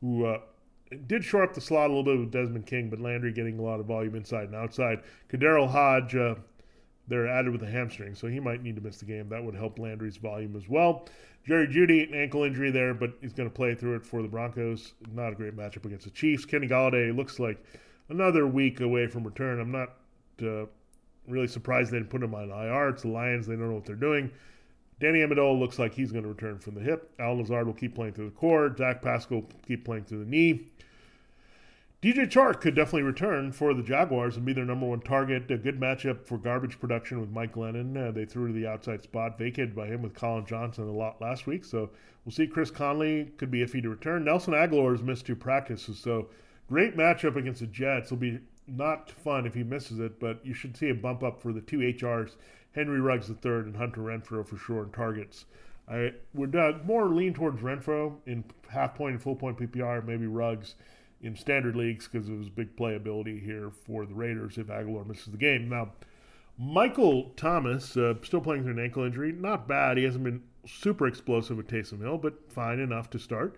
[0.00, 0.40] who uh,
[1.06, 3.62] did shore up the slot a little bit with Desmond King, but Landry getting a
[3.62, 5.04] lot of volume inside and outside.
[5.30, 6.34] KhaDarel Hodge, uh,
[7.06, 9.28] they're added with a hamstring, so he might need to miss the game.
[9.28, 11.06] That would help Landry's volume as well.
[11.46, 14.28] Jerry Jeudy, an ankle injury there, but he's going to play through it for the
[14.28, 14.94] Broncos.
[15.14, 16.44] Not a great matchup against the Chiefs.
[16.44, 17.64] Kenny Golladay looks like
[18.08, 19.60] another week away from return.
[19.60, 19.90] I'm not
[20.44, 20.66] uh,
[21.28, 22.88] really surprised they didn't put him on IR.
[22.88, 23.46] It's the Lions.
[23.46, 24.30] They don't know what they're doing.
[25.00, 27.10] Danny Amendola looks like he's going to return from the hip.
[27.18, 28.74] Al Lazard will keep playing through the core.
[28.76, 30.66] Zach Pascal will keep playing through the knee.
[32.02, 35.48] DJ Chark could definitely return for the Jaguars and be their number one target.
[35.52, 37.96] A good matchup for garbage production with Mike Glennon.
[37.96, 41.20] Uh, they threw to the outside spot, vacated by him with Collin Johnson a lot
[41.20, 41.64] last week.
[41.64, 41.90] So
[42.24, 42.48] we'll see.
[42.48, 44.24] Chris Conley could be iffy to return.
[44.24, 45.96] Nelson Agholor has missed two practices.
[45.96, 46.28] So
[46.68, 48.08] great matchup against the Jets.
[48.08, 48.40] It'll be
[48.76, 51.60] not fun if he misses it, but you should see a bump up for the
[51.60, 52.32] two HRs,
[52.72, 55.44] Henry Ruggs III and Hunter Renfrow for sure in targets.
[55.88, 60.26] I would uh, more lean towards Renfrow in half point and full point PPR, maybe
[60.26, 60.74] Ruggs
[61.20, 65.26] in standard leagues because of his big playability here for the Raiders if Agholor misses
[65.26, 65.68] the game.
[65.68, 65.92] Now,
[66.58, 69.32] Michael Thomas, uh, still playing through an ankle injury.
[69.32, 69.96] Not bad.
[69.96, 73.56] He hasn't been super explosive with Taysom Hill, but fine enough to start.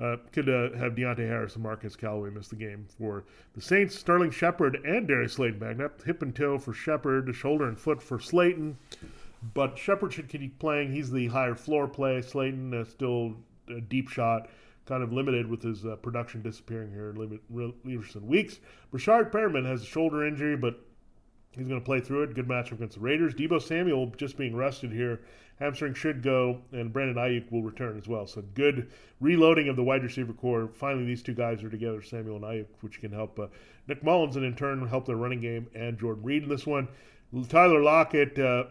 [0.00, 3.98] Uh, could uh, have Deonte Harris and Marquez Callaway miss the game for the Saints.
[3.98, 5.76] Sterling Shepard and Darius Slayton back.
[6.04, 8.78] Hip and toe for Shepard, shoulder and foot for Slayton.
[9.54, 10.92] But Shepard should keep playing.
[10.92, 12.22] He's the higher floor play.
[12.22, 13.36] Slayton uh, still
[13.68, 14.48] a deep shot
[14.86, 17.40] kind of limited with his uh, production disappearing here in
[17.84, 18.58] recent weeks.
[18.92, 20.80] Breshad Perriman has a shoulder injury, but
[21.56, 22.34] he's going to play through it.
[22.34, 23.34] Good matchup against the Raiders.
[23.34, 25.20] Deebo Samuel just being rested here.
[25.58, 28.26] Hamstring should go, and Brandon Aiyuk will return as well.
[28.26, 30.68] So good reloading of the wide receiver corps.
[30.68, 33.48] Finally, these two guys are together, Samuel and Aiyuk, which can help uh,
[33.86, 36.88] Nick Mullens and in turn help their running game and Jordan Reed in this one.
[37.48, 38.64] Tyler Lockett, uh,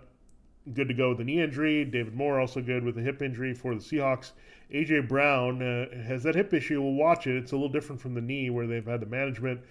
[0.74, 1.86] good to go with a knee injury.
[1.86, 4.32] David Moore also good with a hip injury for the Seahawks.
[4.74, 6.82] AJ Brown uh, has that hip issue.
[6.82, 7.36] We'll watch it.
[7.36, 9.62] It's a little different from the knee where they've had the management.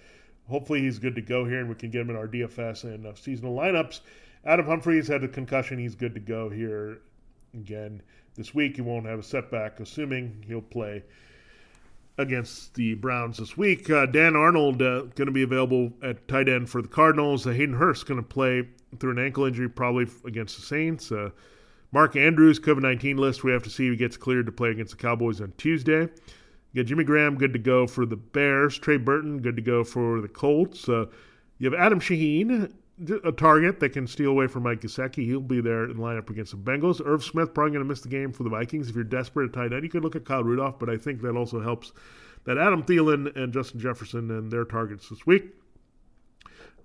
[0.49, 3.05] Hopefully he's good to go here and we can get him in our DFS and
[3.05, 4.01] uh, seasonal lineups.
[4.45, 5.77] Adam Humphries had a concussion.
[5.77, 6.99] He's good to go here
[7.53, 8.01] again
[8.35, 8.75] this week.
[8.75, 11.03] He won't have a setback, assuming he'll play
[12.17, 13.89] against the Browns this week.
[13.89, 17.47] Uh, Dan Arnold uh, going to be available at tight end for the Cardinals.
[17.47, 18.67] Uh, Hayden Hurst going to play
[18.99, 21.11] through an ankle injury, probably against the Saints.
[21.11, 21.29] Uh,
[21.91, 23.43] Mark Andrews, COVID 19 list.
[23.43, 26.09] We have to see if he gets cleared to play against the Cowboys on Tuesday.
[26.71, 28.77] You got Jimmy Graham, good to go for the Bears.
[28.77, 30.87] Trey Burton, good to go for the Colts.
[30.87, 31.05] Uh,
[31.57, 32.71] you have Adam Shaheen,
[33.23, 35.25] a target that can steal away from Mike Gesicki.
[35.25, 37.01] He'll be there in lineup against the Bengals.
[37.03, 38.89] Irv Smith probably going to miss the game for the Vikings.
[38.89, 41.21] If you're desperate at tight end, you could look at Kyle Rudolph, but I think
[41.21, 41.91] that also helps
[42.45, 45.53] that Adam Thielen and Justin Jefferson and their targets this week.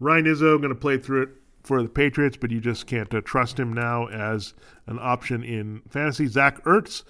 [0.00, 1.28] Ryan Izzo going to play through it
[1.62, 4.54] for the Patriots, but you just can't uh, trust him now as
[4.86, 6.26] an option in fantasy.
[6.26, 7.04] Zach Ertz,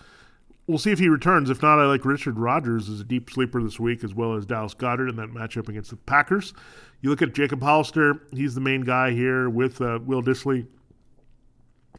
[0.66, 1.50] we'll see if he returns.
[1.50, 4.46] If not, I like Richard Rodgers as a deep sleeper this week, as well as
[4.46, 6.54] Dallas Goedert in that matchup against the Packers.
[7.00, 10.66] You look at Jacob Hollister; he's the main guy here with uh, Will Dissly.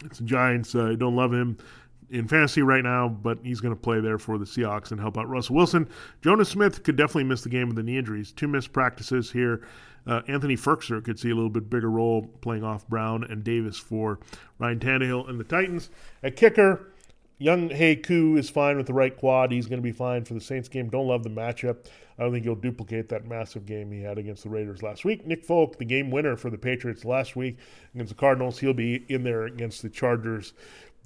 [0.03, 0.75] It's the Giants.
[0.75, 1.57] Uh, I don't love him
[2.09, 5.17] in fantasy right now, but he's going to play there for the Seahawks and help
[5.17, 5.89] out Russell Wilson.
[6.21, 8.31] Jonnu Smith could definitely miss the game with the knee injuries.
[8.31, 9.65] Two missed practices here.
[10.07, 13.77] Uh, Anthony Firkser could see a little bit bigger role playing off Brown and Davis
[13.77, 14.19] for
[14.59, 15.89] Ryan Tannehill and the Titans.
[16.21, 16.91] At kicker,
[17.39, 19.51] Younghoe Koo is fine with the right quad.
[19.51, 20.89] He's going to be fine for the Saints game.
[20.89, 21.85] Don't love the matchup.
[22.17, 25.27] I don't think he'll duplicate that massive game he had against the Raiders last week.
[25.27, 27.57] Nick Folk, the game winner for the Patriots last week
[27.93, 30.53] against the Cardinals, he'll be in there against the Chargers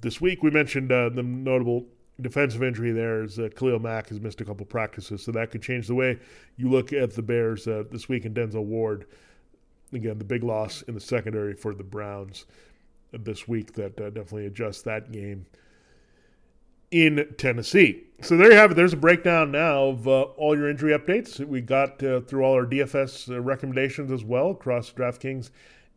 [0.02, 0.44] this week.
[0.44, 1.86] We mentioned uh, the notable
[2.20, 5.62] defensive injury there is uh, Khalil Mack has missed a couple practices, so that could
[5.62, 6.18] change the way
[6.56, 8.24] you look at the Bears uh, this week.
[8.24, 9.06] And Denzel Ward,
[9.92, 12.46] again, the big loss in the secondary for the Browns
[13.12, 15.44] this week that uh, definitely adjusts that game
[16.90, 18.04] in Tennessee.
[18.22, 18.74] So there you have it.
[18.74, 21.44] There's a breakdown now of uh, all your injury updates.
[21.44, 25.50] We got uh, through all our DFS uh, recommendations as well across DraftKings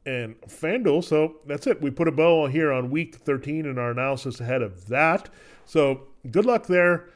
[0.06, 1.04] and FanDuel.
[1.04, 1.82] So that's it.
[1.82, 5.30] We put a bow here on week 13 in our analysis ahead of that.
[5.66, 7.10] So good luck there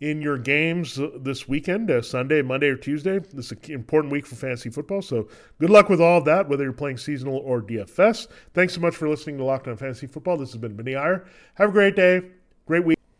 [0.00, 3.18] in your games this weekend, uh, Sunday, Monday, or Tuesday.
[3.18, 5.00] This is an important week for fantasy football.
[5.00, 5.28] So
[5.60, 8.26] good luck with all of that, whether you're playing seasonal or DFS.
[8.52, 10.38] Thanks so much for listening to Locked On Fantasy Football.
[10.38, 11.24] This has been Vinnie Iyer.
[11.54, 12.22] Have a great day,
[12.66, 12.98] great week.